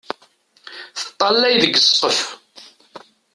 [0.97, 2.19] Teṭṭalay deg ssqef.